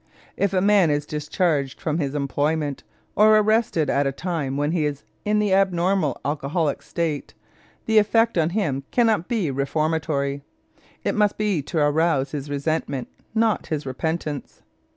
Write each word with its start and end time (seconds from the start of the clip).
If 0.35 0.51
a 0.51 0.61
man 0.61 0.89
is 0.89 1.05
discharged 1.05 1.79
from 1.79 1.99
his 1.99 2.15
employment 2.15 2.81
or 3.15 3.37
arrested 3.37 3.87
at 3.87 4.07
a 4.07 4.11
time 4.11 4.57
when 4.57 4.71
he 4.71 4.83
is 4.87 5.03
in 5.25 5.37
the 5.37 5.53
abnormal 5.53 6.19
alcoholic 6.25 6.81
state, 6.81 7.35
the 7.85 7.99
effect 7.99 8.35
on 8.35 8.49
him 8.49 8.83
cannot 8.89 9.27
be 9.27 9.51
reformatory; 9.51 10.41
it 11.03 11.13
must 11.13 11.37
be 11.37 11.61
to 11.61 11.77
arouse 11.77 12.31
his 12.31 12.49
resentment, 12.49 13.09
not 13.35 13.67
his 13.67 13.85
repentance. 13.85 14.63